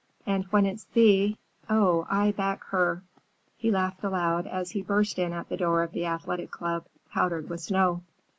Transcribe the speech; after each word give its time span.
And 0.25 0.45
when 0.45 0.65
it's 0.65 0.85
Thea—Oh, 0.85 2.07
I 2.09 2.31
back 2.31 2.63
her!" 2.69 3.03
he 3.55 3.69
laughed 3.69 4.03
aloud 4.03 4.47
as 4.47 4.71
he 4.71 4.81
burst 4.81 5.19
in 5.19 5.31
at 5.31 5.47
the 5.49 5.57
door 5.57 5.83
of 5.83 5.91
the 5.91 6.07
Athletic 6.07 6.49
Club, 6.49 6.87
powdered 7.11 7.49
with 7.51 7.61
snow. 7.61 8.01